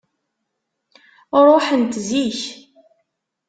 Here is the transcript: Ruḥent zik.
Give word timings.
Ruḥent 1.47 1.93
zik. 2.07 2.39